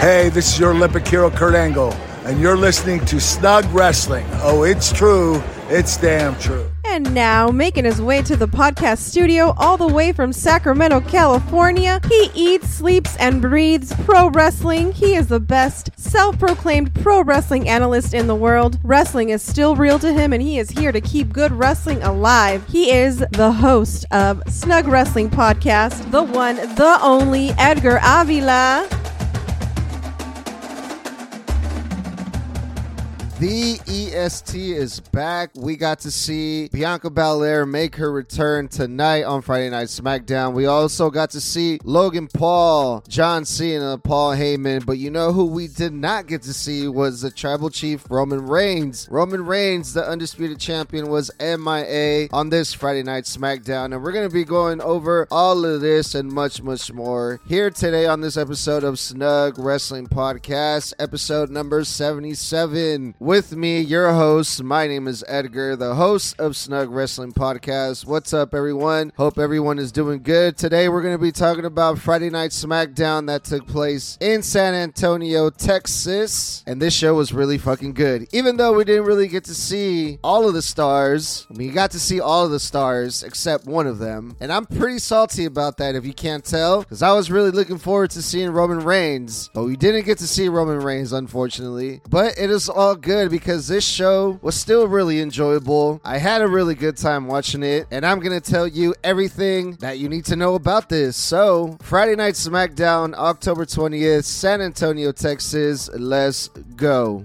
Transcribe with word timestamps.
Hey, 0.00 0.30
this 0.30 0.54
is 0.54 0.58
your 0.58 0.70
Olympic 0.70 1.06
hero, 1.06 1.28
Kurt 1.28 1.54
Angle, 1.54 1.92
and 2.24 2.40
you're 2.40 2.56
listening 2.56 3.04
to 3.04 3.20
Snug 3.20 3.66
Wrestling. 3.66 4.24
Oh, 4.36 4.62
it's 4.62 4.90
true. 4.90 5.42
It's 5.68 5.98
damn 5.98 6.38
true. 6.38 6.70
And 6.86 7.12
now, 7.12 7.48
making 7.48 7.84
his 7.84 8.00
way 8.00 8.22
to 8.22 8.34
the 8.34 8.48
podcast 8.48 9.00
studio 9.00 9.52
all 9.58 9.76
the 9.76 9.86
way 9.86 10.12
from 10.12 10.32
Sacramento, 10.32 11.02
California, 11.02 12.00
he 12.08 12.30
eats, 12.34 12.70
sleeps, 12.70 13.14
and 13.18 13.42
breathes 13.42 13.92
pro 14.06 14.30
wrestling. 14.30 14.92
He 14.92 15.16
is 15.16 15.28
the 15.28 15.38
best 15.38 15.90
self 16.00 16.38
proclaimed 16.38 16.94
pro 16.94 17.22
wrestling 17.22 17.68
analyst 17.68 18.14
in 18.14 18.26
the 18.26 18.34
world. 18.34 18.78
Wrestling 18.82 19.28
is 19.28 19.42
still 19.42 19.76
real 19.76 19.98
to 19.98 20.14
him, 20.14 20.32
and 20.32 20.40
he 20.40 20.58
is 20.58 20.70
here 20.70 20.92
to 20.92 21.02
keep 21.02 21.30
good 21.30 21.52
wrestling 21.52 22.02
alive. 22.02 22.66
He 22.70 22.90
is 22.90 23.18
the 23.32 23.52
host 23.52 24.06
of 24.12 24.42
Snug 24.48 24.88
Wrestling 24.88 25.28
Podcast, 25.28 26.10
the 26.10 26.22
one, 26.22 26.56
the 26.56 26.98
only 27.02 27.50
Edgar 27.58 28.00
Avila. 28.02 28.99
The 33.40 33.80
EST 33.86 34.54
is 34.54 35.00
back. 35.00 35.52
We 35.56 35.76
got 35.76 36.00
to 36.00 36.10
see 36.10 36.68
Bianca 36.68 37.08
Belair 37.08 37.64
make 37.64 37.96
her 37.96 38.12
return 38.12 38.68
tonight 38.68 39.22
on 39.22 39.40
Friday 39.40 39.70
Night 39.70 39.86
SmackDown. 39.86 40.52
We 40.52 40.66
also 40.66 41.08
got 41.08 41.30
to 41.30 41.40
see 41.40 41.78
Logan 41.82 42.28
Paul, 42.28 43.02
John 43.08 43.46
Cena, 43.46 43.96
Paul 43.96 44.32
Heyman. 44.32 44.84
But 44.84 44.98
you 44.98 45.10
know 45.10 45.32
who 45.32 45.46
we 45.46 45.68
did 45.68 45.94
not 45.94 46.26
get 46.26 46.42
to 46.42 46.52
see 46.52 46.86
was 46.86 47.22
the 47.22 47.30
Tribal 47.30 47.70
Chief 47.70 48.04
Roman 48.10 48.46
Reigns. 48.46 49.08
Roman 49.10 49.46
Reigns, 49.46 49.94
the 49.94 50.06
undisputed 50.06 50.60
champion, 50.60 51.08
was 51.08 51.30
MIA 51.40 52.28
on 52.34 52.50
this 52.50 52.74
Friday 52.74 53.02
Night 53.02 53.24
SmackDown. 53.24 53.94
And 53.94 54.02
we're 54.02 54.12
going 54.12 54.28
to 54.28 54.34
be 54.34 54.44
going 54.44 54.82
over 54.82 55.26
all 55.30 55.64
of 55.64 55.80
this 55.80 56.14
and 56.14 56.30
much, 56.30 56.62
much 56.62 56.92
more 56.92 57.40
here 57.46 57.70
today 57.70 58.04
on 58.04 58.20
this 58.20 58.36
episode 58.36 58.84
of 58.84 58.98
Snug 58.98 59.58
Wrestling 59.58 60.08
Podcast, 60.08 60.92
episode 60.98 61.48
number 61.48 61.84
77 61.84 63.14
with 63.30 63.54
me, 63.54 63.80
your 63.80 64.12
host. 64.12 64.60
My 64.60 64.88
name 64.88 65.06
is 65.06 65.22
Edgar, 65.28 65.76
the 65.76 65.94
host 65.94 66.34
of 66.40 66.56
Snug 66.56 66.90
Wrestling 66.90 67.30
Podcast. 67.30 68.04
What's 68.04 68.34
up, 68.34 68.56
everyone? 68.56 69.12
Hope 69.16 69.38
everyone 69.38 69.78
is 69.78 69.92
doing 69.92 70.24
good. 70.24 70.56
Today, 70.56 70.88
we're 70.88 71.00
going 71.00 71.14
to 71.14 71.22
be 71.22 71.30
talking 71.30 71.64
about 71.64 72.00
Friday 72.00 72.28
Night 72.28 72.50
SmackDown 72.50 73.28
that 73.28 73.44
took 73.44 73.68
place 73.68 74.18
in 74.20 74.42
San 74.42 74.74
Antonio, 74.74 75.48
Texas. 75.48 76.64
And 76.66 76.82
this 76.82 76.92
show 76.92 77.14
was 77.14 77.32
really 77.32 77.56
fucking 77.56 77.92
good. 77.92 78.26
Even 78.32 78.56
though 78.56 78.72
we 78.72 78.82
didn't 78.82 79.04
really 79.04 79.28
get 79.28 79.44
to 79.44 79.54
see 79.54 80.18
all 80.24 80.48
of 80.48 80.54
the 80.54 80.60
stars, 80.60 81.46
I 81.48 81.56
mean, 81.56 81.68
you 81.68 81.72
got 81.72 81.92
to 81.92 82.00
see 82.00 82.18
all 82.18 82.46
of 82.46 82.50
the 82.50 82.58
stars 82.58 83.22
except 83.22 83.64
one 83.64 83.86
of 83.86 84.00
them. 84.00 84.36
And 84.40 84.52
I'm 84.52 84.66
pretty 84.66 84.98
salty 84.98 85.44
about 85.44 85.76
that, 85.76 85.94
if 85.94 86.04
you 86.04 86.14
can't 86.14 86.44
tell, 86.44 86.80
because 86.80 87.00
I 87.00 87.12
was 87.12 87.30
really 87.30 87.52
looking 87.52 87.78
forward 87.78 88.10
to 88.10 88.22
seeing 88.22 88.50
Roman 88.50 88.80
Reigns. 88.80 89.50
But 89.54 89.66
we 89.66 89.76
didn't 89.76 90.04
get 90.04 90.18
to 90.18 90.26
see 90.26 90.48
Roman 90.48 90.80
Reigns, 90.80 91.12
unfortunately. 91.12 92.00
But 92.10 92.36
it 92.36 92.50
is 92.50 92.68
all 92.68 92.96
good 92.96 93.19
because 93.28 93.68
this 93.68 93.84
show 93.84 94.38
was 94.42 94.54
still 94.54 94.86
really 94.88 95.20
enjoyable. 95.20 96.00
I 96.04 96.18
had 96.18 96.42
a 96.42 96.48
really 96.48 96.74
good 96.74 96.96
time 96.96 97.26
watching 97.26 97.62
it, 97.62 97.86
and 97.90 98.06
I'm 98.06 98.20
going 98.20 98.40
to 98.40 98.50
tell 98.50 98.66
you 98.66 98.94
everything 99.04 99.72
that 99.80 99.98
you 99.98 100.08
need 100.08 100.24
to 100.26 100.36
know 100.36 100.54
about 100.54 100.88
this. 100.88 101.16
So, 101.16 101.76
Friday 101.82 102.16
Night 102.16 102.34
SmackDown, 102.34 103.14
October 103.14 103.64
20th, 103.64 104.24
San 104.24 104.60
Antonio, 104.60 105.12
Texas. 105.12 105.90
Let's 105.92 106.48
go. 106.48 107.24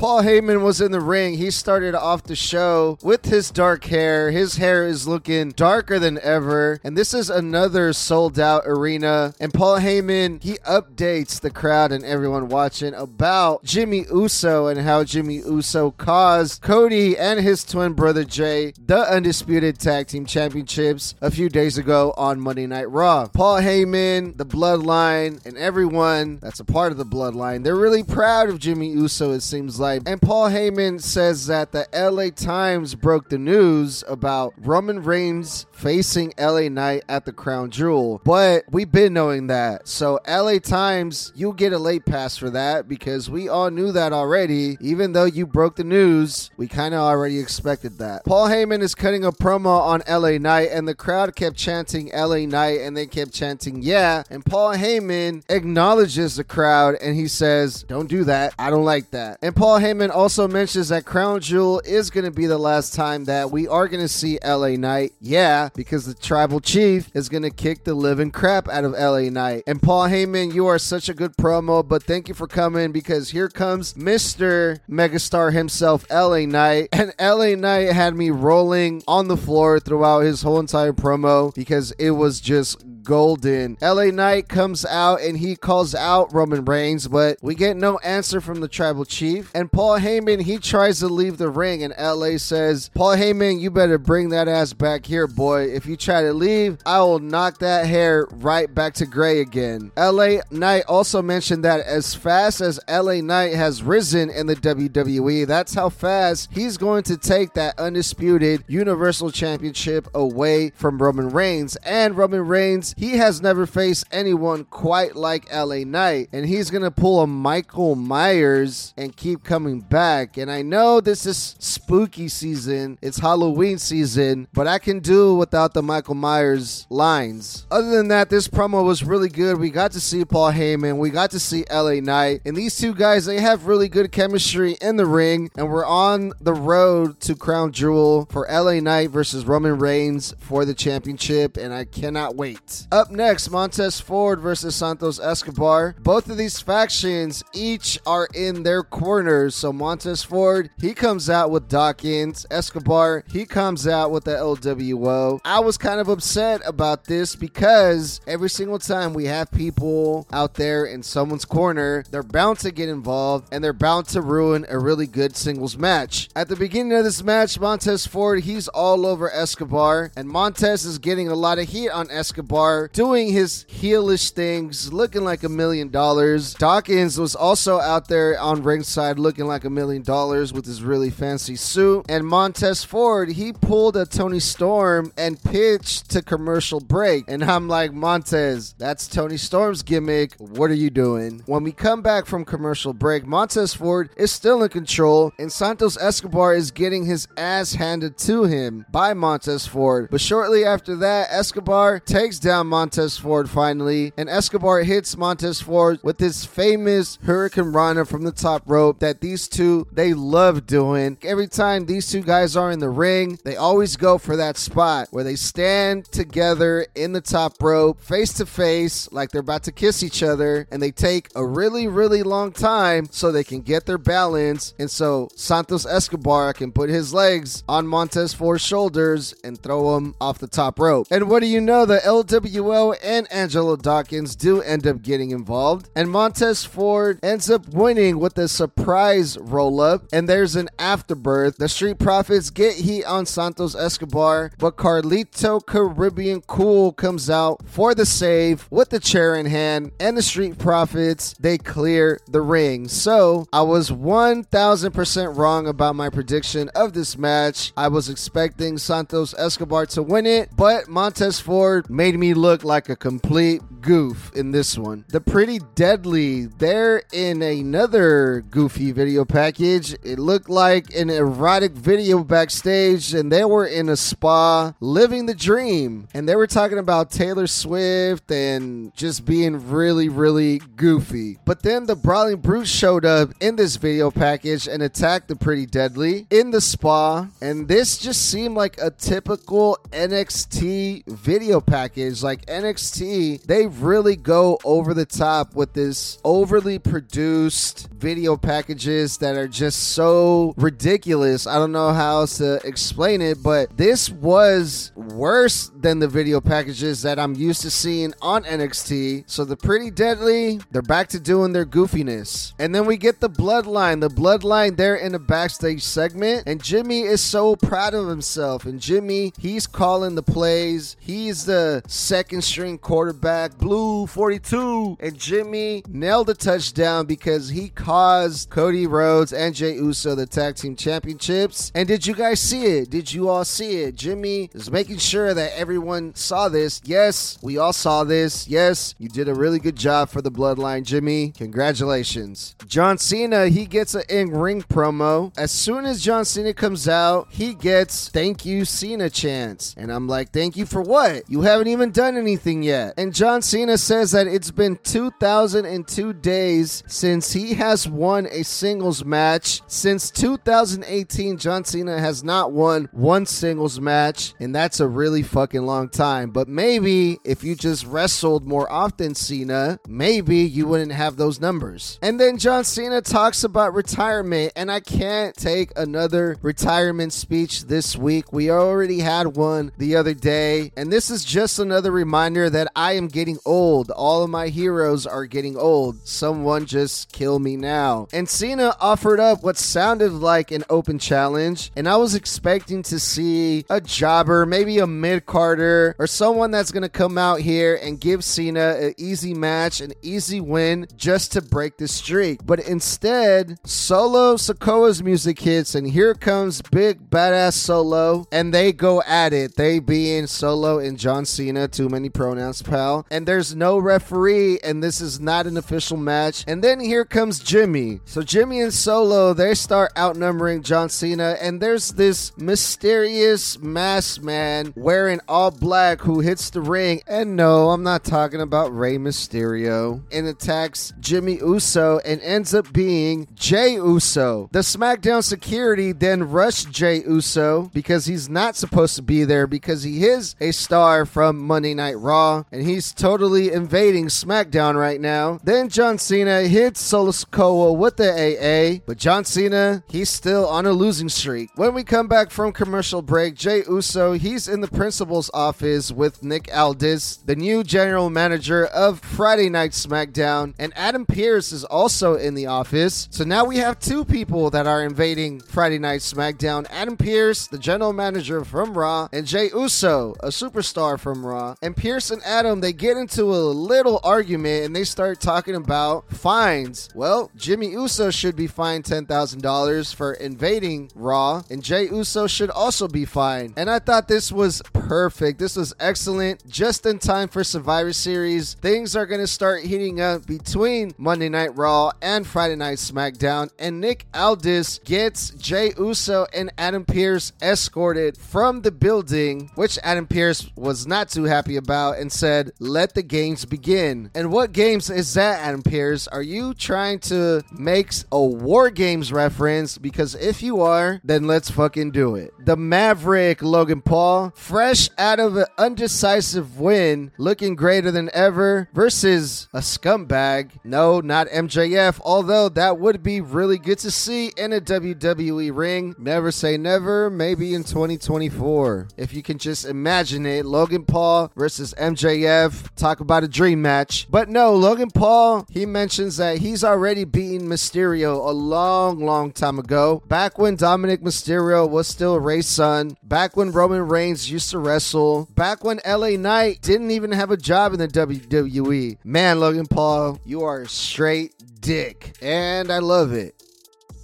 Paul 0.00 0.22
Heyman 0.22 0.62
was 0.62 0.80
in 0.80 0.92
the 0.92 1.00
ring. 1.00 1.34
He 1.34 1.50
started 1.50 1.94
off 1.94 2.22
the 2.22 2.34
show 2.34 2.96
with 3.02 3.26
his 3.26 3.50
dark 3.50 3.84
hair. 3.84 4.30
His 4.30 4.56
hair 4.56 4.86
is 4.86 5.06
looking 5.06 5.50
darker 5.50 5.98
than 5.98 6.18
ever. 6.22 6.80
And 6.82 6.96
this 6.96 7.12
is 7.12 7.28
another 7.28 7.92
sold 7.92 8.38
out 8.38 8.62
arena. 8.64 9.34
And 9.38 9.52
Paul 9.52 9.78
Heyman, 9.78 10.42
he 10.42 10.54
updates 10.66 11.38
the 11.38 11.50
crowd 11.50 11.92
and 11.92 12.02
everyone 12.02 12.48
watching 12.48 12.94
about 12.94 13.62
Jimmy 13.62 14.06
Uso 14.10 14.68
and 14.68 14.80
how 14.80 15.04
Jimmy 15.04 15.34
Uso 15.34 15.90
caused 15.90 16.62
Cody 16.62 17.18
and 17.18 17.38
his 17.38 17.62
twin 17.62 17.92
brother 17.92 18.24
Jay 18.24 18.72
the 18.78 19.00
undisputed 19.00 19.78
tag 19.78 20.06
team 20.06 20.24
championships 20.24 21.14
a 21.20 21.30
few 21.30 21.50
days 21.50 21.76
ago 21.76 22.14
on 22.16 22.40
Monday 22.40 22.66
Night 22.66 22.90
Raw. 22.90 23.26
Paul 23.26 23.60
Heyman, 23.60 24.38
the 24.38 24.46
bloodline, 24.46 25.44
and 25.44 25.58
everyone 25.58 26.38
that's 26.38 26.60
a 26.60 26.64
part 26.64 26.90
of 26.90 26.96
the 26.96 27.04
bloodline, 27.04 27.64
they're 27.64 27.76
really 27.76 28.02
proud 28.02 28.48
of 28.48 28.58
Jimmy 28.58 28.88
Uso, 28.88 29.32
it 29.32 29.42
seems 29.42 29.78
like. 29.78 29.89
And 30.06 30.20
Paul 30.20 30.50
Heyman 30.50 31.00
says 31.00 31.46
that 31.46 31.72
the 31.72 31.86
LA 31.94 32.30
Times 32.30 32.94
broke 32.94 33.28
the 33.28 33.38
news 33.38 34.04
about 34.08 34.54
Roman 34.58 35.02
Reigns 35.02 35.66
facing 35.72 36.32
LA 36.38 36.68
Knight 36.68 37.02
at 37.08 37.24
the 37.24 37.32
Crown 37.32 37.70
Jewel. 37.70 38.20
But 38.24 38.64
we've 38.70 38.90
been 38.90 39.14
knowing 39.14 39.46
that. 39.48 39.88
So, 39.88 40.20
LA 40.28 40.58
Times, 40.58 41.32
you 41.34 41.52
get 41.54 41.72
a 41.72 41.78
late 41.78 42.04
pass 42.04 42.36
for 42.36 42.50
that 42.50 42.88
because 42.88 43.30
we 43.30 43.48
all 43.48 43.70
knew 43.70 43.92
that 43.92 44.12
already. 44.12 44.76
Even 44.80 45.12
though 45.12 45.24
you 45.24 45.46
broke 45.46 45.76
the 45.76 45.84
news, 45.84 46.50
we 46.56 46.68
kind 46.68 46.94
of 46.94 47.00
already 47.00 47.38
expected 47.38 47.98
that. 47.98 48.24
Paul 48.24 48.48
Heyman 48.48 48.82
is 48.82 48.94
cutting 48.94 49.24
a 49.24 49.32
promo 49.32 49.80
on 49.80 50.02
LA 50.08 50.38
Knight, 50.38 50.70
and 50.70 50.86
the 50.86 50.94
crowd 50.94 51.34
kept 51.34 51.56
chanting 51.56 52.10
LA 52.14 52.46
Knight, 52.46 52.80
and 52.80 52.96
they 52.96 53.06
kept 53.06 53.32
chanting, 53.32 53.82
yeah. 53.82 54.22
And 54.30 54.44
Paul 54.44 54.74
Heyman 54.74 55.42
acknowledges 55.48 56.36
the 56.36 56.44
crowd 56.44 56.96
and 57.00 57.16
he 57.16 57.28
says, 57.28 57.82
Don't 57.84 58.08
do 58.08 58.24
that. 58.24 58.54
I 58.58 58.70
don't 58.70 58.84
like 58.84 59.10
that. 59.10 59.38
And 59.42 59.54
Paul 59.54 59.79
Heyman 59.80 60.10
also 60.10 60.46
mentions 60.46 60.90
that 60.90 61.04
Crown 61.04 61.40
Jewel 61.40 61.80
is 61.84 62.10
going 62.10 62.24
to 62.24 62.30
be 62.30 62.46
the 62.46 62.58
last 62.58 62.94
time 62.94 63.24
that 63.24 63.50
we 63.50 63.66
are 63.66 63.88
going 63.88 64.02
to 64.02 64.08
see 64.08 64.38
LA 64.44 64.76
Knight. 64.76 65.12
Yeah, 65.20 65.70
because 65.74 66.06
the 66.06 66.14
tribal 66.14 66.60
chief 66.60 67.10
is 67.14 67.28
going 67.28 67.42
to 67.42 67.50
kick 67.50 67.84
the 67.84 67.94
living 67.94 68.30
crap 68.30 68.68
out 68.68 68.84
of 68.84 68.92
LA 68.92 69.30
Knight. 69.30 69.64
And 69.66 69.82
Paul 69.82 70.08
Heyman, 70.08 70.54
you 70.54 70.66
are 70.66 70.78
such 70.78 71.08
a 71.08 71.14
good 71.14 71.36
promo, 71.36 71.86
but 71.86 72.02
thank 72.02 72.28
you 72.28 72.34
for 72.34 72.46
coming 72.46 72.92
because 72.92 73.30
here 73.30 73.48
comes 73.48 73.94
Mr. 73.94 74.80
Megastar 74.88 75.52
himself, 75.52 76.04
LA 76.10 76.46
Knight. 76.46 76.88
And 76.92 77.14
LA 77.18 77.54
Knight 77.54 77.92
had 77.92 78.14
me 78.14 78.30
rolling 78.30 79.02
on 79.08 79.28
the 79.28 79.36
floor 79.36 79.80
throughout 79.80 80.20
his 80.20 80.42
whole 80.42 80.60
entire 80.60 80.92
promo 80.92 81.54
because 81.54 81.92
it 81.92 82.10
was 82.10 82.40
just 82.40 82.84
golden. 83.02 83.76
LA 83.80 84.06
Knight 84.06 84.48
comes 84.48 84.84
out 84.84 85.20
and 85.20 85.38
he 85.38 85.56
calls 85.56 85.94
out 85.94 86.32
Roman 86.32 86.64
Reigns, 86.64 87.08
but 87.08 87.38
we 87.42 87.54
get 87.54 87.76
no 87.76 87.98
answer 87.98 88.40
from 88.40 88.60
the 88.60 88.68
tribal 88.68 89.04
chief. 89.04 89.50
And 89.54 89.70
Paul 89.70 89.98
Heyman, 89.98 90.42
he 90.42 90.58
tries 90.58 91.00
to 91.00 91.08
leave 91.08 91.38
the 91.38 91.48
ring, 91.48 91.82
and 91.82 91.94
LA 91.98 92.36
says, 92.38 92.90
Paul 92.94 93.16
Heyman, 93.16 93.60
you 93.60 93.70
better 93.70 93.98
bring 93.98 94.30
that 94.30 94.48
ass 94.48 94.72
back 94.72 95.06
here, 95.06 95.26
boy. 95.26 95.64
If 95.64 95.86
you 95.86 95.96
try 95.96 96.22
to 96.22 96.32
leave, 96.32 96.78
I 96.86 97.00
will 97.00 97.18
knock 97.18 97.58
that 97.58 97.86
hair 97.86 98.26
right 98.32 98.72
back 98.72 98.94
to 98.94 99.06
gray 99.06 99.40
again. 99.40 99.92
LA 99.96 100.38
Knight 100.50 100.84
also 100.88 101.22
mentioned 101.22 101.64
that 101.64 101.80
as 101.86 102.14
fast 102.14 102.60
as 102.60 102.80
LA 102.88 103.20
Knight 103.20 103.54
has 103.54 103.82
risen 103.82 104.30
in 104.30 104.46
the 104.46 104.56
WWE, 104.56 105.46
that's 105.46 105.74
how 105.74 105.88
fast 105.88 106.48
he's 106.52 106.76
going 106.76 107.02
to 107.04 107.16
take 107.16 107.54
that 107.54 107.78
undisputed 107.78 108.64
Universal 108.68 109.30
Championship 109.30 110.08
away 110.14 110.70
from 110.70 111.00
Roman 111.00 111.28
Reigns. 111.28 111.76
And 111.76 112.16
Roman 112.16 112.46
Reigns, 112.46 112.89
he 112.96 113.18
has 113.18 113.40
never 113.40 113.66
faced 113.66 114.06
anyone 114.10 114.64
quite 114.64 115.16
like 115.16 115.52
LA 115.52 115.84
Knight. 115.84 116.28
And 116.32 116.46
he's 116.46 116.70
to 116.70 116.90
pull 116.90 117.20
a 117.20 117.26
Michael 117.26 117.94
Myers 117.94 118.94
and 118.96 119.16
keep 119.16 119.44
coming 119.44 119.80
back. 119.80 120.36
And 120.36 120.50
I 120.50 120.62
know 120.62 121.00
this 121.00 121.26
is 121.26 121.56
spooky 121.58 122.28
season, 122.28 122.98
it's 123.02 123.18
Halloween 123.18 123.78
season, 123.78 124.48
but 124.52 124.66
I 124.66 124.78
can 124.78 125.00
do 125.00 125.34
without 125.34 125.74
the 125.74 125.82
Michael 125.82 126.14
Myers 126.14 126.86
lines. 126.90 127.66
Other 127.70 127.90
than 127.90 128.08
that, 128.08 128.30
this 128.30 128.48
promo 128.48 128.84
was 128.84 129.04
really 129.04 129.28
good. 129.28 129.58
We 129.58 129.70
got 129.70 129.92
to 129.92 130.00
see 130.00 130.24
Paul 130.24 130.52
Heyman, 130.52 130.98
we 130.98 131.10
got 131.10 131.30
to 131.32 131.40
see 131.40 131.64
LA 131.70 132.00
Knight, 132.00 132.42
and 132.44 132.56
these 132.56 132.76
two 132.76 132.94
guys, 132.94 133.26
they 133.26 133.40
have 133.40 133.66
really 133.66 133.88
good 133.88 134.12
chemistry 134.12 134.76
in 134.80 134.96
the 134.96 135.06
ring, 135.06 135.50
and 135.56 135.68
we're 135.68 135.86
on 135.86 136.32
the 136.40 136.54
road 136.54 137.20
to 137.20 137.34
Crown 137.34 137.72
Jewel 137.72 138.26
for 138.30 138.46
LA 138.50 138.80
Knight 138.80 139.10
versus 139.10 139.44
Roman 139.44 139.78
Reigns 139.78 140.34
for 140.38 140.64
the 140.64 140.74
championship, 140.74 141.56
and 141.56 141.72
I 141.72 141.84
cannot 141.84 142.36
wait. 142.36 142.79
Up 142.92 143.10
next, 143.10 143.50
Montez 143.50 144.00
Ford 144.00 144.40
versus 144.40 144.74
Santos 144.74 145.18
Escobar. 145.18 145.94
Both 146.00 146.28
of 146.28 146.36
these 146.36 146.60
factions 146.60 147.42
each 147.52 147.98
are 148.06 148.28
in 148.34 148.62
their 148.62 148.82
corners. 148.82 149.54
So 149.54 149.72
Montez 149.72 150.22
Ford, 150.22 150.70
he 150.80 150.94
comes 150.94 151.30
out 151.30 151.50
with 151.50 151.68
Dawkins. 151.68 152.46
Escobar, 152.50 153.24
he 153.30 153.46
comes 153.46 153.86
out 153.86 154.10
with 154.10 154.24
the 154.24 154.32
LWO. 154.32 155.40
I 155.44 155.60
was 155.60 155.78
kind 155.78 156.00
of 156.00 156.08
upset 156.08 156.60
about 156.66 157.04
this 157.04 157.36
because 157.36 158.20
every 158.26 158.50
single 158.50 158.78
time 158.78 159.14
we 159.14 159.26
have 159.26 159.50
people 159.50 160.26
out 160.32 160.54
there 160.54 160.84
in 160.84 161.02
someone's 161.02 161.44
corner, 161.44 162.04
they're 162.10 162.22
bound 162.22 162.58
to 162.60 162.70
get 162.70 162.88
involved 162.88 163.48
and 163.52 163.62
they're 163.62 163.72
bound 163.72 164.06
to 164.08 164.22
ruin 164.22 164.66
a 164.68 164.78
really 164.78 165.06
good 165.06 165.36
singles 165.36 165.76
match. 165.76 166.28
At 166.36 166.48
the 166.48 166.56
beginning 166.56 166.92
of 166.92 167.04
this 167.04 167.22
match, 167.22 167.58
Montez 167.58 168.06
Ford, 168.06 168.44
he's 168.44 168.68
all 168.68 169.06
over 169.06 169.30
Escobar, 169.30 170.12
and 170.16 170.28
Montez 170.28 170.84
is 170.84 170.98
getting 170.98 171.28
a 171.28 171.34
lot 171.34 171.58
of 171.58 171.68
heat 171.68 171.90
on 171.90 172.10
Escobar 172.10 172.69
Doing 172.92 173.32
his 173.32 173.64
heelish 173.68 174.30
things, 174.30 174.92
looking 174.92 175.24
like 175.24 175.42
a 175.42 175.48
million 175.48 175.88
dollars. 175.88 176.54
Dawkins 176.54 177.18
was 177.18 177.34
also 177.34 177.80
out 177.80 178.08
there 178.08 178.38
on 178.38 178.62
ringside 178.62 179.18
looking 179.18 179.46
like 179.46 179.64
a 179.64 179.70
million 179.70 180.02
dollars 180.02 180.52
with 180.52 180.66
his 180.66 180.82
really 180.82 181.10
fancy 181.10 181.56
suit. 181.56 182.06
And 182.08 182.26
Montez 182.26 182.84
Ford, 182.84 183.30
he 183.32 183.52
pulled 183.52 183.96
a 183.96 184.06
Toni 184.06 184.40
Storm 184.40 185.12
and 185.16 185.42
pitched 185.42 186.10
to 186.10 186.22
commercial 186.22 186.80
break. 186.80 187.24
And 187.28 187.44
I'm 187.44 187.68
like, 187.68 187.92
Montez, 187.92 188.74
that's 188.78 189.08
Toni 189.08 189.36
Storm's 189.36 189.82
gimmick. 189.82 190.34
What 190.38 190.70
are 190.70 190.74
you 190.74 190.90
doing? 190.90 191.42
When 191.46 191.62
we 191.62 191.72
come 191.72 192.02
back 192.02 192.26
from 192.26 192.44
commercial 192.44 192.92
break, 192.92 193.26
Montez 193.26 193.74
Ford 193.74 194.10
is 194.16 194.32
still 194.32 194.62
in 194.62 194.68
control, 194.68 195.32
and 195.38 195.50
Santos 195.52 195.96
Escobar 195.96 196.54
is 196.54 196.70
getting 196.70 197.04
his 197.04 197.26
ass 197.36 197.74
handed 197.74 198.16
to 198.18 198.44
him 198.44 198.86
by 198.90 199.14
Montez 199.14 199.66
Ford. 199.66 200.08
But 200.10 200.20
shortly 200.20 200.64
after 200.64 200.96
that, 200.96 201.28
Escobar 201.30 201.98
takes 202.00 202.38
down 202.38 202.59
Montez 202.66 203.18
Ford 203.18 203.48
finally, 203.48 204.12
and 204.16 204.28
Escobar 204.28 204.82
hits 204.82 205.16
Montez 205.16 205.60
Ford 205.60 205.98
with 206.02 206.18
this 206.18 206.44
famous 206.44 207.18
hurricanrana 207.18 208.06
from 208.06 208.24
the 208.24 208.32
top 208.32 208.62
rope 208.66 209.00
that 209.00 209.20
these 209.20 209.48
two 209.48 209.86
they 209.92 210.14
love 210.14 210.66
doing. 210.66 211.18
Every 211.22 211.48
time 211.48 211.86
these 211.86 212.10
two 212.10 212.22
guys 212.22 212.56
are 212.56 212.70
in 212.70 212.78
the 212.78 212.88
ring, 212.88 213.38
they 213.44 213.56
always 213.56 213.96
go 213.96 214.18
for 214.18 214.36
that 214.36 214.56
spot 214.56 215.08
where 215.10 215.24
they 215.24 215.36
stand 215.36 216.06
together 216.06 216.86
in 216.94 217.12
the 217.12 217.20
top 217.20 217.62
rope, 217.62 218.00
face 218.00 218.32
to 218.34 218.46
face, 218.46 219.10
like 219.12 219.30
they're 219.30 219.40
about 219.40 219.64
to 219.64 219.72
kiss 219.72 220.02
each 220.02 220.22
other, 220.22 220.66
and 220.70 220.82
they 220.82 220.90
take 220.90 221.28
a 221.34 221.44
really, 221.44 221.86
really 221.86 222.22
long 222.22 222.52
time 222.52 223.08
so 223.10 223.30
they 223.30 223.44
can 223.44 223.62
get 223.62 223.86
their 223.86 223.98
balance. 223.98 224.74
And 224.78 224.90
so 224.90 225.28
Santos 225.34 225.86
Escobar 225.86 226.52
can 226.52 226.72
put 226.72 226.90
his 226.90 227.12
legs 227.14 227.64
on 227.68 227.86
Montez 227.86 228.34
Ford's 228.34 228.62
shoulders 228.62 229.34
and 229.44 229.60
throw 229.60 229.96
him 229.96 230.14
off 230.20 230.38
the 230.38 230.46
top 230.46 230.78
rope. 230.78 231.06
And 231.10 231.28
what 231.28 231.40
do 231.40 231.46
you 231.46 231.60
know? 231.60 231.86
The 231.86 232.04
LWO 232.50 232.96
and 233.02 233.30
Angelo 233.32 233.76
Dawkins 233.76 234.34
do 234.34 234.60
end 234.60 234.86
up 234.86 235.02
getting 235.02 235.30
involved, 235.30 235.88
and 235.94 236.10
Montez 236.10 236.64
Ford 236.64 237.20
ends 237.22 237.50
up 237.50 237.68
winning 237.68 238.18
with 238.18 238.36
a 238.38 238.48
surprise 238.48 239.38
roll 239.38 239.80
up. 239.80 240.04
And 240.12 240.28
there's 240.28 240.56
an 240.56 240.68
afterbirth. 240.78 241.56
The 241.56 241.68
Street 241.68 241.98
Profits 241.98 242.50
get 242.50 242.74
heat 242.74 243.04
on 243.04 243.26
Santos 243.26 243.74
Escobar, 243.74 244.52
but 244.58 244.76
Carlito 244.76 245.64
Caribbean 245.64 246.42
Cool 246.42 246.92
comes 246.92 247.30
out 247.30 247.60
for 247.66 247.94
the 247.94 248.06
save 248.06 248.66
with 248.70 248.90
the 248.90 249.00
chair 249.00 249.36
in 249.36 249.46
hand, 249.46 249.92
and 250.00 250.16
the 250.16 250.22
Street 250.22 250.58
Profits 250.58 251.34
they 251.38 251.58
clear 251.58 252.18
the 252.28 252.40
ring. 252.40 252.88
So 252.88 253.46
I 253.52 253.62
was 253.62 253.90
1000% 253.90 255.36
wrong 255.36 255.66
about 255.66 255.94
my 255.94 256.08
prediction 256.08 256.68
of 256.74 256.92
this 256.92 257.16
match. 257.16 257.72
I 257.76 257.88
was 257.88 258.08
expecting 258.08 258.78
Santos 258.78 259.34
Escobar 259.34 259.86
to 259.86 260.02
win 260.02 260.26
it, 260.26 260.50
but 260.56 260.88
Montez 260.88 261.40
Ford 261.40 261.88
made 261.88 262.18
me 262.18 262.34
look 262.40 262.64
like 262.64 262.88
a 262.88 262.96
complete 262.96 263.60
goof 263.80 264.32
in 264.34 264.50
this 264.50 264.76
one. 264.78 265.04
The 265.08 265.20
Pretty 265.20 265.60
Deadly, 265.74 266.46
they're 266.46 267.02
in 267.12 267.42
another 267.42 268.42
goofy 268.50 268.92
video 268.92 269.24
package. 269.24 269.94
It 270.02 270.18
looked 270.18 270.48
like 270.48 270.94
an 270.94 271.10
erotic 271.10 271.72
video 271.72 272.22
backstage, 272.24 273.14
and 273.14 273.30
they 273.30 273.44
were 273.44 273.66
in 273.66 273.88
a 273.88 273.96
spa 273.96 274.72
living 274.80 275.26
the 275.26 275.34
dream. 275.34 276.08
And 276.14 276.28
they 276.28 276.36
were 276.36 276.46
talking 276.46 276.78
about 276.78 277.10
Taylor 277.10 277.46
Swift 277.46 278.30
and 278.30 278.94
just 278.94 279.24
being 279.24 279.70
really, 279.70 280.08
really 280.08 280.60
goofy. 280.76 281.38
But 281.44 281.62
then 281.62 281.86
the 281.86 281.96
Brawling 281.96 282.38
Brute 282.38 282.68
showed 282.68 283.04
up 283.04 283.30
in 283.40 283.56
this 283.56 283.76
video 283.76 284.10
package 284.10 284.68
and 284.68 284.82
attacked 284.82 285.28
the 285.28 285.36
Pretty 285.36 285.66
Deadly 285.66 286.26
in 286.30 286.50
the 286.50 286.60
spa. 286.60 287.28
And 287.40 287.68
this 287.68 287.98
just 287.98 288.30
seemed 288.30 288.56
like 288.56 288.78
a 288.80 288.90
typical 288.90 289.78
NXT 289.90 291.06
video 291.06 291.60
package. 291.60 292.22
Like 292.22 292.46
NXT, 292.46 293.42
they 293.44 293.66
really 293.70 294.16
go 294.16 294.58
over 294.64 294.94
the 294.94 295.06
top 295.06 295.54
with 295.54 295.72
this 295.72 296.18
overly 296.24 296.78
produced 296.78 297.88
video 297.92 298.36
packages 298.36 299.18
that 299.18 299.36
are 299.36 299.48
just 299.48 299.92
so 299.92 300.54
ridiculous. 300.56 301.46
I 301.46 301.56
don't 301.56 301.72
know 301.72 301.92
how 301.92 302.20
else 302.20 302.38
to 302.38 302.60
explain 302.64 303.20
it, 303.20 303.42
but 303.42 303.76
this 303.76 304.10
was 304.10 304.92
worse 304.96 305.70
than 305.76 305.98
the 305.98 306.08
video 306.08 306.40
packages 306.40 307.02
that 307.02 307.18
I'm 307.18 307.34
used 307.34 307.62
to 307.62 307.70
seeing 307.70 308.14
on 308.22 308.44
NXT. 308.44 309.24
So 309.26 309.44
the 309.44 309.56
Pretty 309.56 309.90
Deadly, 309.90 310.60
they're 310.70 310.82
back 310.82 311.08
to 311.08 311.20
doing 311.20 311.52
their 311.52 311.66
goofiness. 311.66 312.54
And 312.58 312.74
then 312.74 312.86
we 312.86 312.96
get 312.96 313.20
the 313.20 313.30
Bloodline. 313.30 314.00
The 314.00 314.08
Bloodline, 314.08 314.76
they're 314.76 314.96
in 314.96 315.12
the 315.12 315.18
backstage 315.18 315.82
segment, 315.82 316.44
and 316.46 316.62
Jimmy 316.62 317.02
is 317.02 317.20
so 317.20 317.56
proud 317.56 317.94
of 317.94 318.08
himself. 318.08 318.64
And 318.64 318.80
Jimmy, 318.80 319.32
he's 319.38 319.66
calling 319.66 320.14
the 320.14 320.22
plays. 320.22 320.96
He's 321.00 321.44
the 321.44 321.82
second 321.86 322.42
string 322.42 322.78
quarterback, 322.78 323.58
Blue 323.60 324.06
42. 324.06 324.96
And 325.00 325.18
Jimmy 325.18 325.82
nailed 325.86 326.28
the 326.28 326.34
touchdown 326.34 327.04
because 327.06 327.50
he 327.50 327.68
caused 327.68 328.48
Cody 328.48 328.86
Rhodes 328.86 329.32
and 329.32 329.54
Jay 329.54 329.74
Uso 329.74 330.14
the 330.14 330.26
tag 330.26 330.56
team 330.56 330.74
championships. 330.74 331.70
And 331.74 331.86
did 331.86 332.06
you 332.06 332.14
guys 332.14 332.40
see 332.40 332.64
it? 332.64 332.90
Did 332.90 333.12
you 333.12 333.28
all 333.28 333.44
see 333.44 333.82
it? 333.82 333.96
Jimmy 333.96 334.50
is 334.54 334.70
making 334.70 334.98
sure 334.98 335.34
that 335.34 335.52
everyone 335.56 336.14
saw 336.14 336.48
this. 336.48 336.80
Yes, 336.84 337.38
we 337.42 337.58
all 337.58 337.74
saw 337.74 338.02
this. 338.02 338.48
Yes, 338.48 338.94
you 338.98 339.08
did 339.08 339.28
a 339.28 339.34
really 339.34 339.58
good 339.58 339.76
job 339.76 340.08
for 340.08 340.22
the 340.22 340.30
bloodline, 340.30 340.84
Jimmy. 340.84 341.32
Congratulations. 341.36 342.56
John 342.66 342.96
Cena, 342.96 343.48
he 343.48 343.66
gets 343.66 343.94
an 343.94 344.04
in 344.08 344.30
ring 344.30 344.62
promo. 344.62 345.32
As 345.36 345.50
soon 345.50 345.84
as 345.84 346.02
John 346.02 346.24
Cena 346.24 346.54
comes 346.54 346.88
out, 346.88 347.28
he 347.30 347.52
gets 347.54 348.08
thank 348.08 348.46
you, 348.46 348.64
Cena 348.64 349.10
chants. 349.10 349.74
And 349.76 349.92
I'm 349.92 350.08
like, 350.08 350.30
thank 350.30 350.56
you 350.56 350.64
for 350.64 350.80
what? 350.80 351.28
You 351.28 351.42
haven't 351.42 351.68
even 351.68 351.90
done 351.90 352.16
anything 352.16 352.62
yet. 352.62 352.94
And 352.96 353.14
John 353.14 353.42
Cena 353.50 353.76
says 353.76 354.12
that 354.12 354.28
it's 354.28 354.52
been 354.52 354.76
2,002 354.84 356.12
days 356.12 356.84
since 356.86 357.32
he 357.32 357.54
has 357.54 357.88
won 357.88 358.28
a 358.30 358.44
singles 358.44 359.04
match. 359.04 359.60
Since 359.66 360.12
2018, 360.12 361.36
John 361.36 361.64
Cena 361.64 361.98
has 361.98 362.22
not 362.22 362.52
won 362.52 362.88
one 362.92 363.26
singles 363.26 363.80
match, 363.80 364.34
and 364.38 364.54
that's 364.54 364.78
a 364.78 364.86
really 364.86 365.24
fucking 365.24 365.66
long 365.66 365.88
time. 365.88 366.30
But 366.30 366.46
maybe 366.46 367.18
if 367.24 367.42
you 367.42 367.56
just 367.56 367.84
wrestled 367.86 368.46
more 368.46 368.70
often, 368.70 369.16
Cena, 369.16 369.80
maybe 369.88 370.36
you 370.36 370.68
wouldn't 370.68 370.92
have 370.92 371.16
those 371.16 371.40
numbers. 371.40 371.98
And 372.02 372.20
then 372.20 372.38
John 372.38 372.62
Cena 372.62 373.02
talks 373.02 373.42
about 373.42 373.74
retirement, 373.74 374.52
and 374.54 374.70
I 374.70 374.78
can't 374.78 375.34
take 375.34 375.72
another 375.74 376.36
retirement 376.40 377.12
speech 377.12 377.64
this 377.64 377.96
week. 377.96 378.32
We 378.32 378.48
already 378.48 379.00
had 379.00 379.36
one 379.36 379.72
the 379.76 379.96
other 379.96 380.14
day, 380.14 380.70
and 380.76 380.92
this 380.92 381.10
is 381.10 381.24
just 381.24 381.58
another 381.58 381.90
reminder 381.90 382.48
that 382.48 382.70
I 382.76 382.92
am 382.92 383.08
getting 383.08 383.39
old. 383.44 383.90
All 383.90 384.22
of 384.22 384.30
my 384.30 384.48
heroes 384.48 385.06
are 385.06 385.26
getting 385.26 385.56
old. 385.56 386.06
Someone 386.06 386.66
just 386.66 387.12
kill 387.12 387.38
me 387.38 387.56
now. 387.56 388.08
And 388.12 388.28
Cena 388.28 388.74
offered 388.80 389.20
up 389.20 389.42
what 389.42 389.56
sounded 389.56 390.12
like 390.12 390.50
an 390.50 390.64
open 390.70 390.98
challenge, 390.98 391.72
and 391.76 391.88
I 391.88 391.96
was 391.96 392.14
expecting 392.14 392.82
to 392.84 392.98
see 392.98 393.64
a 393.70 393.80
jobber, 393.80 394.46
maybe 394.46 394.78
a 394.78 394.86
mid 394.86 395.26
carder, 395.26 395.94
or 395.98 396.06
someone 396.06 396.50
that's 396.50 396.72
going 396.72 396.82
to 396.82 396.88
come 396.88 397.18
out 397.18 397.40
here 397.40 397.78
and 397.82 398.00
give 398.00 398.24
Cena 398.24 398.76
an 398.80 398.94
easy 398.96 399.34
match, 399.34 399.80
an 399.80 399.92
easy 400.02 400.40
win, 400.40 400.86
just 400.96 401.32
to 401.32 401.42
break 401.42 401.76
the 401.76 401.88
streak. 401.88 402.40
But 402.44 402.60
instead, 402.60 403.58
Solo 403.64 404.36
Sikoa's 404.36 405.02
music 405.02 405.40
hits, 405.40 405.74
and 405.74 405.86
here 405.86 406.14
comes 406.14 406.62
Big 406.62 407.10
Badass 407.10 407.54
Solo, 407.54 408.26
and 408.32 408.52
they 408.52 408.72
go 408.72 409.02
at 409.02 409.32
it. 409.32 409.56
They 409.56 409.78
being 409.78 410.26
Solo 410.26 410.78
and 410.78 410.98
John 410.98 411.24
Cena, 411.24 411.68
too 411.68 411.88
many 411.88 412.08
pronouns, 412.08 412.62
pal. 412.62 413.06
And 413.10 413.26
there's 413.30 413.54
no 413.54 413.78
referee, 413.78 414.58
and 414.58 414.82
this 414.82 415.00
is 415.00 415.20
not 415.20 415.46
an 415.46 415.56
official 415.56 415.96
match. 415.96 416.42
And 416.48 416.64
then 416.64 416.80
here 416.80 417.04
comes 417.04 417.38
Jimmy. 417.38 418.00
So 418.04 418.22
Jimmy 418.22 418.60
and 418.60 418.74
Solo, 418.74 419.34
they 419.34 419.54
start 419.54 419.92
outnumbering 419.96 420.64
John 420.64 420.88
Cena, 420.88 421.36
and 421.40 421.60
there's 421.62 421.92
this 421.92 422.36
mysterious 422.36 423.56
masked 423.60 424.24
man 424.24 424.72
wearing 424.74 425.20
all 425.28 425.52
black 425.52 426.00
who 426.00 426.18
hits 426.18 426.50
the 426.50 426.60
ring. 426.60 427.02
And 427.06 427.36
no, 427.36 427.70
I'm 427.70 427.84
not 427.84 428.02
talking 428.02 428.40
about 428.40 428.76
Rey 428.76 428.96
Mysterio, 428.96 430.02
and 430.10 430.26
attacks 430.26 430.92
Jimmy 430.98 431.34
Uso 431.34 432.00
and 432.04 432.20
ends 432.22 432.52
up 432.52 432.72
being 432.72 433.28
Jay 433.36 433.74
Uso. 433.74 434.48
The 434.50 434.58
SmackDown 434.58 435.22
security 435.22 435.92
then 435.92 436.28
rushed 436.28 436.72
Jay 436.72 437.04
Uso 437.04 437.70
because 437.72 438.06
he's 438.06 438.28
not 438.28 438.56
supposed 438.56 438.96
to 438.96 439.02
be 439.02 439.22
there 439.22 439.46
because 439.46 439.84
he 439.84 440.04
is 440.04 440.34
a 440.40 440.50
star 440.50 441.06
from 441.06 441.38
Monday 441.38 441.74
Night 441.74 441.96
Raw, 441.96 442.42
and 442.50 442.66
he's 442.66 442.90
totally 442.90 443.19
totally 443.20 443.52
invading 443.52 444.06
SmackDown 444.06 444.76
right 444.76 444.98
now. 444.98 445.38
Then 445.44 445.68
John 445.68 445.98
Cena 445.98 446.44
hits 446.44 446.80
Solo 446.80 447.10
Sikoa 447.10 447.76
with 447.76 447.98
the 447.98 448.08
AA, 448.08 448.80
but 448.86 448.96
John 448.96 449.26
Cena, 449.26 449.84
he's 449.90 450.08
still 450.08 450.48
on 450.48 450.64
a 450.64 450.72
losing 450.72 451.10
streak. 451.10 451.50
When 451.54 451.74
we 451.74 451.84
come 451.84 452.08
back 452.08 452.30
from 452.30 452.54
commercial 452.54 453.02
break, 453.02 453.34
Jay 453.34 453.62
Uso, 453.68 454.12
he's 454.14 454.48
in 454.48 454.62
the 454.62 454.68
principal's 454.68 455.30
office 455.34 455.92
with 455.92 456.22
Nick 456.22 456.48
Aldis, 456.56 457.18
the 457.26 457.36
new 457.36 457.62
general 457.62 458.08
manager 458.08 458.64
of 458.64 459.00
Friday 459.00 459.50
Night 459.50 459.72
SmackDown, 459.72 460.54
and 460.58 460.72
Adam 460.74 461.04
Pearce 461.04 461.52
is 461.52 461.64
also 461.64 462.14
in 462.14 462.32
the 462.32 462.46
office. 462.46 463.06
So 463.10 463.24
now 463.24 463.44
we 463.44 463.58
have 463.58 463.78
two 463.78 464.02
people 464.02 464.48
that 464.48 464.66
are 464.66 464.82
invading 464.82 465.40
Friday 465.40 465.78
Night 465.78 466.00
SmackDown 466.00 466.66
Adam 466.70 466.96
Pearce, 466.96 467.48
the 467.48 467.58
general 467.58 467.92
manager 467.92 468.46
from 468.46 468.78
Raw, 468.78 469.10
and 469.12 469.26
Jay 469.26 469.50
Uso, 469.52 470.14
a 470.20 470.28
superstar 470.28 470.98
from 470.98 471.26
Raw. 471.26 471.54
And 471.60 471.76
Pearce 471.76 472.10
and 472.10 472.22
Adam, 472.22 472.62
they 472.62 472.72
get 472.72 472.96
into 473.00 473.24
a 473.24 473.50
little 473.50 473.98
argument 474.04 474.66
and 474.66 474.76
they 474.76 474.84
start 474.84 475.20
talking 475.20 475.54
about 475.54 476.08
fines. 476.10 476.88
Well, 476.94 477.30
Jimmy 477.34 477.68
Uso 477.68 478.10
should 478.10 478.36
be 478.36 478.46
fined 478.46 478.84
$10,000 478.84 479.94
for 479.94 480.12
invading 480.12 480.90
Raw, 480.94 481.42
and 481.50 481.62
Jay 481.62 481.84
Uso 481.84 482.26
should 482.26 482.50
also 482.50 482.86
be 482.86 483.04
fined. 483.04 483.54
And 483.56 483.70
I 483.70 483.78
thought 483.78 484.06
this 484.06 484.30
was 484.30 484.62
perfect. 484.72 485.38
This 485.38 485.56
was 485.56 485.74
excellent, 485.80 486.46
just 486.46 486.84
in 486.86 486.98
time 486.98 487.28
for 487.28 487.42
Survivor 487.42 487.92
Series. 487.92 488.54
Things 488.54 488.94
are 488.94 489.06
going 489.06 489.20
to 489.20 489.26
start 489.26 489.62
heating 489.62 490.00
up 490.00 490.26
between 490.26 490.92
Monday 490.98 491.28
Night 491.28 491.56
Raw 491.56 491.92
and 492.02 492.26
Friday 492.26 492.56
Night 492.56 492.78
SmackDown, 492.78 493.50
and 493.58 493.80
Nick 493.80 494.06
Aldis 494.14 494.78
gets 494.84 495.30
Jay 495.30 495.72
Uso 495.78 496.26
and 496.34 496.52
Adam 496.58 496.84
Pearce 496.84 497.32
escorted 497.40 498.16
from 498.18 498.60
the 498.60 498.70
building, 498.70 499.50
which 499.54 499.78
Adam 499.82 500.06
Pearce 500.06 500.50
was 500.56 500.86
not 500.86 501.08
too 501.08 501.24
happy 501.24 501.56
about 501.56 501.98
and 501.98 502.12
said, 502.12 502.52
Let 502.58 502.89
the 502.94 503.02
games 503.02 503.44
begin. 503.44 504.10
And 504.14 504.32
what 504.32 504.52
games 504.52 504.90
is 504.90 505.14
that, 505.14 505.40
Adam 505.40 505.62
Pearce? 505.62 506.08
Are 506.08 506.22
you 506.22 506.54
trying 506.54 506.98
to 507.00 507.42
make 507.52 507.92
a 508.12 508.22
War 508.22 508.70
Games 508.70 509.12
reference? 509.12 509.78
Because 509.78 510.14
if 510.14 510.42
you 510.42 510.60
are, 510.60 511.00
then 511.02 511.26
let's 511.26 511.50
fucking 511.50 511.90
do 511.90 512.14
it. 512.14 512.32
The 512.38 512.56
Maverick 512.56 513.42
Logan 513.42 513.80
Paul, 513.80 514.32
fresh 514.36 514.90
out 514.98 515.18
of 515.18 515.36
an 515.36 515.46
undecisive 515.58 516.58
win, 516.58 517.10
looking 517.18 517.56
greater 517.56 517.90
than 517.90 518.10
ever, 518.12 518.68
versus 518.72 519.48
a 519.52 519.58
scumbag. 519.58 520.50
No, 520.64 521.00
not 521.00 521.28
MJF, 521.28 522.00
although 522.04 522.48
that 522.50 522.78
would 522.78 523.02
be 523.02 523.20
really 523.20 523.58
good 523.58 523.78
to 523.78 523.90
see 523.90 524.32
in 524.36 524.52
a 524.52 524.60
WWE 524.60 525.54
ring. 525.54 525.94
Never 525.98 526.30
say 526.30 526.56
never, 526.56 527.10
maybe 527.10 527.54
in 527.54 527.64
2024. 527.64 528.88
If 528.96 529.12
you 529.12 529.22
can 529.22 529.38
just 529.38 529.64
imagine 529.64 530.26
it, 530.26 530.46
Logan 530.46 530.84
Paul 530.84 531.32
versus 531.36 531.74
MJF, 531.78 532.76
talk 532.80 533.00
about 533.00 533.24
a 533.24 533.28
dream 533.28 533.62
match. 533.62 534.06
But 534.10 534.28
no, 534.28 534.54
Logan 534.54 534.90
Paul, 534.90 535.46
he 535.50 535.66
mentions 535.66 536.16
that 536.16 536.38
he's 536.38 536.64
already 536.64 537.04
beaten 537.04 537.48
Mysterio 537.48 538.26
a 538.26 538.32
long, 538.32 539.00
long 539.00 539.32
time 539.32 539.58
ago. 539.58 540.02
Back 540.08 540.38
when 540.38 540.56
Dominic 540.56 541.02
Mysterio 541.02 541.68
was 541.68 541.86
still 541.86 542.18
Rey's 542.18 542.46
son, 542.46 542.96
back 543.02 543.36
when 543.36 543.52
Roman 543.52 543.86
Reigns 543.86 544.30
used 544.30 544.50
to 544.50 544.58
wrestle, 544.58 545.28
back 545.34 545.62
when 545.62 545.80
LA 545.86 546.10
Knight 546.10 546.62
didn't 546.62 546.90
even 546.90 547.12
have 547.12 547.30
a 547.30 547.36
job 547.36 547.72
in 547.72 547.78
the 547.78 547.88
WWE. 547.88 548.98
Man, 549.04 549.40
Logan 549.40 549.66
Paul, 549.66 550.18
you 550.24 550.42
are 550.42 550.62
a 550.62 550.68
straight 550.68 551.34
dick. 551.60 552.16
And 552.22 552.72
I 552.72 552.78
love 552.78 553.12
it. 553.12 553.39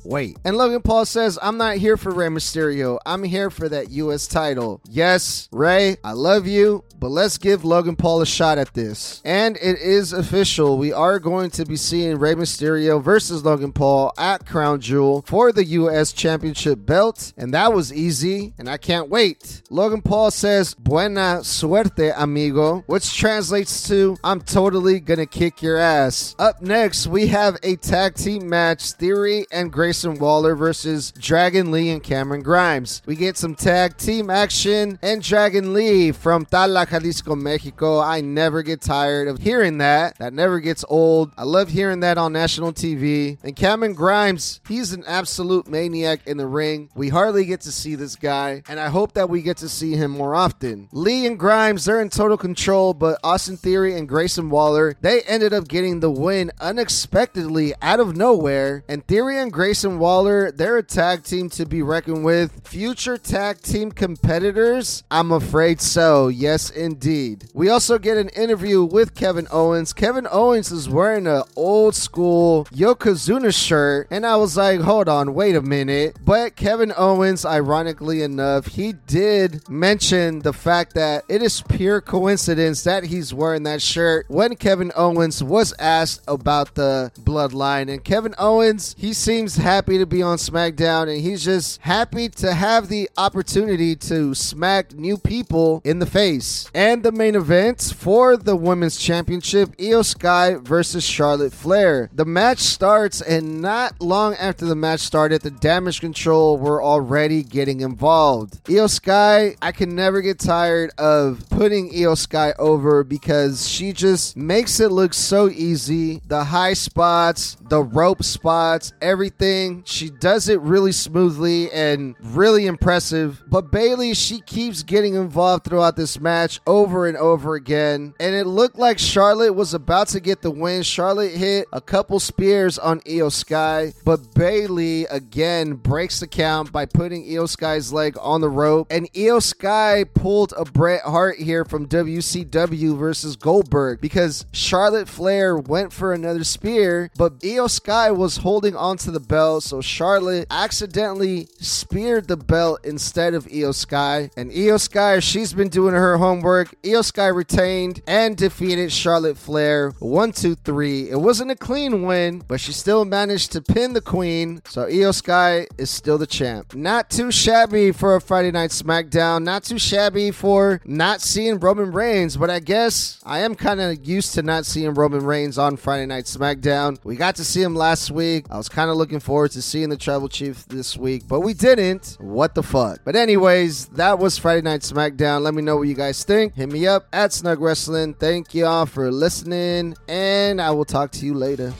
Wait. 0.07 0.37
And 0.45 0.57
Logan 0.57 0.83
Paul 0.83 1.05
says, 1.05 1.39
I'm 1.43 1.57
not 1.57 1.77
here 1.77 1.97
for 1.97 2.11
Rey 2.13 2.29
Mysterio. 2.29 2.99
I'm 3.05 3.25
here 3.25 3.51
for 3.51 3.69
that 3.69 3.91
U.S. 3.91 4.27
title. 4.27 4.81
Yes, 4.89 5.49
Rey, 5.53 5.97
I 6.05 6.13
love 6.13 6.47
you, 6.47 6.85
but 6.99 7.09
let's 7.09 7.39
give 7.39 7.65
Logan 7.65 7.97
Paul 7.97 8.23
a 8.23 8.27
shot 8.27 8.59
at 8.59 8.73
this. 8.75 9.21
And 9.25 9.57
it 9.57 9.79
is 9.79 10.13
official. 10.13 10.79
We 10.79 10.93
are 10.93 11.19
going 11.19 11.51
to 11.51 11.65
be 11.65 11.77
seeing 11.77 12.19
Rey 12.19 12.35
Mysterio 12.35 13.03
versus 13.03 13.45
Logan 13.45 13.73
Paul 13.73 14.13
at 14.17 14.47
Crown 14.47 14.81
Jewel 14.81 15.23
for 15.27 15.53
the 15.53 15.65
U.S. 15.65 16.13
Championship 16.13 16.87
belt. 16.87 17.33
And 17.37 17.53
that 17.55 17.73
was 17.73 17.93
easy, 17.93 18.55
and 18.59 18.69
I 18.69 18.77
can't 18.77 19.09
wait. 19.09 19.63
Logan 19.71 20.03
Paul 20.03 20.31
says, 20.31 20.75
Buena 20.75 21.41
suerte, 21.43 22.13
amigo, 22.17 22.85
which 22.87 23.17
translates 23.17 23.89
to, 23.89 24.17
I'm 24.23 24.41
totally 24.41 25.01
gonna 25.01 25.27
kick 25.27 25.63
your 25.63 25.79
ass. 25.79 26.35
Up 26.39 26.63
next, 26.63 27.07
we 27.07 27.27
have 27.29 27.57
a 27.63 27.77
tag 27.77 28.15
team 28.15 28.49
match 28.49 28.93
Theory 28.93 29.47
and 29.51 29.73
Grayson 29.97 30.19
Waller 30.19 30.55
versus 30.55 31.11
Dragon 31.13 31.71
Lee 31.71 31.89
and 31.89 32.03
Cameron 32.03 32.43
Grimes. 32.43 33.01
We 33.07 33.17
get 33.17 33.39
some 33.39 33.55
tag 33.55 33.97
team 33.97 34.29
action, 34.29 34.99
and 35.01 35.23
Dragon 35.23 35.73
Lee 35.73 36.13
from 36.13 36.45
Tala, 36.45 36.85
Jalisco, 36.85 37.35
Mexico. 37.35 37.99
I 37.99 38.21
never 38.21 38.63
get 38.63 38.83
tired 38.83 39.27
of 39.27 39.39
hearing 39.39 39.79
that. 39.79 40.19
That 40.19 40.35
never 40.35 40.61
gets 40.61 40.85
old. 40.91 41.33
I 41.39 41.45
love 41.45 41.71
hearing 41.71 42.01
that 42.01 42.19
on 42.19 42.35
national 42.35 42.75
TV. 42.75 43.39
And 43.43 43.57
Cameron 43.57 43.95
Grimes, 43.95 44.61
he's 44.69 44.93
an 44.93 45.03
absolute 45.07 45.67
maniac 45.67 46.21
in 46.27 46.37
the 46.37 46.47
ring. 46.47 46.91
We 46.95 47.09
hardly 47.09 47.47
get 47.47 47.63
to 47.63 47.73
see 47.73 47.95
this 47.95 48.17
guy, 48.17 48.65
and 48.69 48.79
I 48.79 48.89
hope 48.89 49.15
that 49.15 49.31
we 49.31 49.41
get 49.41 49.57
to 49.59 49.69
see 49.71 49.95
him 49.95 50.11
more 50.11 50.35
often. 50.35 50.91
Lee 50.93 51.25
and 51.25 51.39
Grimes, 51.39 51.87
they're 51.87 52.03
in 52.03 52.11
total 52.11 52.37
control, 52.37 52.93
but 52.93 53.19
Austin 53.25 53.57
Theory 53.57 53.97
and 53.97 54.07
Grayson 54.07 54.51
Waller, 54.51 54.95
they 55.01 55.23
ended 55.23 55.55
up 55.55 55.69
getting 55.69 56.01
the 56.01 56.11
win 56.11 56.53
unexpectedly 56.61 57.73
out 57.81 57.99
of 57.99 58.15
nowhere. 58.15 58.85
And 58.91 59.07
Theory 59.07 59.39
and 59.39 59.51
Grayson 59.51 59.86
Waller, 59.87 60.51
they're 60.53 60.79
a 60.79 60.83
tag 60.83 61.23
team 61.25 61.49
to 61.51 61.65
be 61.65 61.83
reckoned 61.83 62.25
with. 62.25 62.67
Future 62.67 63.17
tag 63.17 63.63
team 63.63 63.91
competitors? 63.91 65.05
I'm 65.11 65.33
afraid 65.33 65.81
so. 65.81 66.29
Yes, 66.29 66.71
indeed. 66.71 67.45
We 67.55 67.69
also 67.69 67.99
get 67.99 68.17
an 68.17 68.29
interview 68.31 68.85
with 68.85 69.15
Kevin 69.15 69.47
Owens. 69.51 69.93
Kevin 69.93 70.27
Owens 70.31 70.71
is 70.71 70.89
wearing 70.89 71.27
an 71.27 71.43
old 71.55 71.95
school 71.95 72.67
Yokozuna 72.67 73.55
shirt, 73.55 74.09
and 74.11 74.27
I 74.27 74.37
was 74.37 74.57
like, 74.57 74.81
hold 74.81 75.09
on, 75.09 75.35
wait 75.35 75.55
a 75.55 75.63
minute. 75.63 76.17
But 76.25 76.57
Kevin 76.57 76.93
Owens, 76.97 77.45
ironically 77.45 78.23
enough, 78.23 78.67
he 78.67 78.93
did 78.93 79.69
mention 79.69 80.41
the 80.41 80.53
fact 80.53 80.95
that 80.95 81.25
it 81.29 81.43
is 81.43 81.63
pure 81.63 82.01
coincidence 82.01 82.83
that 82.85 83.05
he's 83.05 83.33
wearing 83.33 83.63
that 83.63 83.81
shirt 83.81 84.27
when 84.29 84.57
Kevin 84.57 84.93
Owens 84.97 85.43
was 85.43 85.73
asked 85.79 86.23
about 86.27 86.75
the 86.75 87.13
bloodline. 87.21 87.93
And 87.93 88.03
Kevin 88.03 88.35
Owens, 88.39 88.95
he 88.99 89.13
seems 89.13 89.57
happy 89.57 89.76
to 89.85 90.07
be 90.07 90.23
on 90.23 90.39
SmackDown, 90.39 91.13
and 91.13 91.21
he's 91.21 91.45
just 91.45 91.81
happy 91.83 92.29
to 92.31 92.55
have 92.55 92.89
the 92.89 93.11
opportunity 93.19 93.95
to 93.97 94.35
smack 94.35 94.95
new 94.95 95.19
people 95.19 95.83
in 95.85 95.99
the 95.99 96.07
face. 96.07 96.71
And 96.75 97.03
the 97.03 97.13
main 97.13 97.35
event 97.35 97.95
for 97.97 98.37
the 98.37 98.57
Women's 98.57 98.97
Championship 98.97 99.77
Iyo 99.77 100.05
Sky 100.05 100.55
versus 100.55 101.05
Charlotte 101.05 101.53
Flair. 101.53 102.09
The 102.15 102.25
match 102.25 102.61
starts, 102.61 103.21
and 103.21 103.61
not 103.61 104.01
long 104.01 104.35
after 104.37 104.65
the 104.65 104.75
match 104.75 105.01
started, 105.01 105.43
the 105.43 105.51
damage 105.51 106.01
control 106.01 106.57
were 106.57 106.83
already 106.83 107.43
getting 107.43 107.81
involved. 107.81 108.65
Iyo 108.65 108.89
Sky, 108.89 109.57
I 109.61 109.73
can 109.73 109.95
never 109.95 110.23
get 110.23 110.39
tired 110.39 110.91
of 110.97 111.45
putting 111.51 111.93
Iyo 111.93 112.17
Sky 112.17 112.55
over 112.59 113.05
because 113.05 113.69
she 113.69 113.93
just 113.93 114.37
makes 114.37 114.81
it 114.81 114.91
look 114.91 115.13
so 115.13 115.51
easy. 115.51 116.23
The 116.27 116.45
high 116.45 116.73
spots, 116.73 117.57
the 117.69 117.83
rope 117.83 118.23
spots, 118.23 118.93
everything. 119.03 119.66
She 119.85 120.11
does 120.11 120.49
it 120.49 120.61
really 120.61 120.93
smoothly 120.93 121.71
and 121.73 122.15
really 122.21 122.67
impressive. 122.67 123.43
But 123.47 123.71
Bayley, 123.71 124.15
she 124.15 124.41
keeps 124.41 124.83
getting 124.83 125.15
involved 125.15 125.65
throughout 125.65 125.97
this 125.97 126.21
match 126.21 126.61
over 126.67 127.07
and 127.07 127.17
over 127.17 127.55
again. 127.55 128.15
And 128.21 128.35
it 128.35 128.47
looked 128.47 128.79
like 128.79 128.99
Charlotte 128.99 129.55
was 129.55 129.75
about 129.75 130.09
to 130.09 130.21
get 130.21 130.43
the 130.43 130.51
win. 130.51 130.83
Charlotte 130.83 131.33
hit 131.33 131.67
a 131.73 131.81
couple 131.81 132.21
spears 132.21 132.79
on 132.79 133.01
Iyo 133.01 133.31
Sky, 133.31 133.93
but 134.05 134.35
Bayley 134.35 135.05
again 135.07 135.75
breaks 135.75 136.21
the 136.21 136.27
count 136.27 136.73
by 136.73 136.87
putting 136.87 137.25
Iyo 137.25 137.49
Sky's 137.49 137.93
leg 137.93 138.17
on 138.21 138.41
the 138.41 138.49
rope. 138.49 138.87
And 138.91 139.13
Iyo 139.13 139.43
Sky 139.43 140.05
pulled 140.15 140.53
a 140.57 140.65
Bret 140.65 141.03
Hart 141.03 141.39
here 141.39 141.65
from 141.65 141.87
WCW 141.89 142.97
versus 142.97 143.37
Goldberg 143.37 144.01
because 144.01 144.47
Charlotte 144.53 145.09
Flair 145.09 145.57
went 145.57 145.93
for 145.93 146.13
another 146.13 146.45
spear, 146.45 147.11
but 147.17 147.41
Iyo 147.41 147.71
Sky 147.71 148.11
was 148.11 148.39
holding 148.39 148.77
onto 148.77 149.11
the 149.11 149.21
belt, 149.47 149.63
so 149.63 149.81
Charlotte 149.81 150.47
accidentally 150.51 151.47
speared 151.61 152.27
the 152.27 152.37
belt 152.37 152.81
instead 152.83 153.33
of 153.33 153.47
Iyo 153.47 153.73
Sky. 153.73 154.29
And 154.37 154.51
Iyo 154.51 154.81
Sky, 154.81 155.21
she's 155.21 155.53
been 155.53 155.69
doing 155.69 155.95
her 155.95 156.17
homework. 156.17 156.75
Iyo 156.83 157.05
Sky 157.05 157.29
retained 157.29 158.03
and 158.09 158.37
defeated 158.37 158.91
Charlotte 158.91 159.39
Flair 159.39 159.93
1 160.01 160.33
2 160.33 160.57
3. 160.57 161.11
It 161.11 161.21
wasn't 161.21 161.53
a 161.53 161.55
clean 161.55 162.03
win, 162.03 162.43
but 162.49 162.59
she 162.59 162.73
still 162.73 163.05
managed 163.05 163.53
to 163.53 163.63
pin 163.63 163.93
the 163.93 164.01
queen, 164.01 164.63
so 164.67 164.87
Iyo 164.87 165.15
Sky 165.15 165.69
is 165.79 165.91
still 165.91 166.19
the 166.19 166.27
champ. 166.27 166.75
Not 166.75 167.09
too 167.09 167.31
shabby 167.31 167.93
for 167.93 168.17
a 168.17 168.21
Friday 168.21 168.51
Night 168.51 168.71
SmackDown, 168.71 169.45
not 169.45 169.63
too 169.63 169.79
shabby 169.79 170.33
for 170.33 170.81
not 170.85 171.21
seeing 171.21 171.61
Roman 171.61 171.93
Reigns, 171.93 172.37
but 172.37 172.51
I 172.51 172.59
guess 172.59 173.21
I 173.25 173.41
am 173.41 173.55
kind 173.55 173.81
of 173.81 174.05
used 174.05 174.35
to 174.35 174.43
not 174.43 174.67
seeing 174.67 174.93
Roman 174.95 175.25
Reigns 175.25 175.57
on 175.57 175.77
Friday 175.77 176.07
Night 176.07 176.25
SmackDown. 176.25 176.99
We 177.05 177.15
got 177.15 177.37
to 177.37 177.45
see 177.45 177.63
him 177.63 177.77
last 177.77 178.11
week. 178.11 178.47
I 178.51 178.57
was 178.57 178.69
kind 178.69 178.91
of 178.91 178.97
looking 178.97 179.21
forward 179.21 179.36
forward 179.37 179.51
to 179.51 179.61
seeing 179.61 179.91
the 179.91 179.99
Tribal 179.99 180.31
Chief 180.31 180.65
this 180.67 180.97
week, 180.97 181.25
but 181.29 181.41
we 181.41 181.53
didn't. 181.53 182.17
What 182.19 182.55
the 182.55 182.63
fuck? 182.63 183.01
But 183.05 183.17
anyways, 183.17 183.89
that 183.89 184.19
was 184.19 184.39
Friday 184.39 184.63
Night 184.63 184.81
SmackDown. 184.81 185.43
Let 185.43 185.53
me 185.53 185.61
know 185.61 185.77
what 185.77 185.89
you 185.89 185.95
guys 185.95 186.25
think. 186.25 186.55
Hit 186.55 186.73
me 186.73 186.87
up 186.87 187.07
at 187.13 187.35
Snug 187.35 187.61
Wrestling. 187.61 188.15
Thank 188.15 188.55
y'all 188.55 188.87
for 188.87 189.13
listening, 189.13 189.95
and 190.09 190.59
I 190.59 190.71
will 190.71 190.87
talk 190.87 191.11
to 191.11 191.27
you 191.27 191.35
later. 191.35 191.75